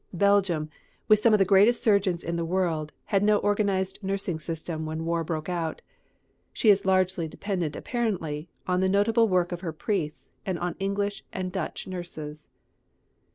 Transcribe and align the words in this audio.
Belgium, 0.17 0.71
with 1.07 1.19
some 1.19 1.31
of 1.31 1.37
the 1.37 1.45
greatest 1.45 1.83
surgeons 1.83 2.23
in 2.23 2.35
the 2.35 2.43
world, 2.43 2.91
had 3.05 3.21
no 3.21 3.39
organised 3.41 4.03
nursing 4.03 4.39
system 4.39 4.83
when 4.83 5.05
war 5.05 5.23
broke 5.23 5.47
out. 5.47 5.83
She 6.51 6.71
is 6.71 6.87
largely 6.87 7.27
dependent 7.27 7.75
apparently 7.75 8.49
on 8.65 8.79
the 8.79 8.89
notable 8.89 9.27
work 9.27 9.51
of 9.51 9.61
her 9.61 9.71
priests, 9.71 10.27
and 10.43 10.57
on 10.57 10.75
English 10.79 11.23
and 11.31 11.51
Dutch 11.51 11.85
nurses. 11.85 12.47